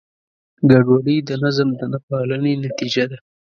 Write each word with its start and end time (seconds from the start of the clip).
ګډوډي 0.71 1.17
د 1.27 1.29
نظم 1.43 1.69
د 1.79 1.81
نهپالنې 1.91 2.53
نتیجه 2.65 3.03
ده. 3.11 3.17